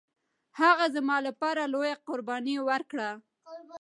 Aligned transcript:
هغه 0.59 0.85
زما 0.95 1.17
لپاره 1.27 1.61
لويه 1.73 1.95
قرباني 2.07 2.55
ورکړه 2.67 3.09